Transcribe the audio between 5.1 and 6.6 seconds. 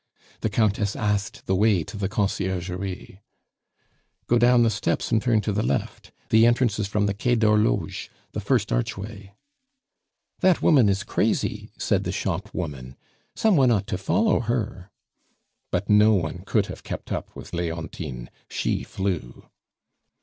and turn to the left. The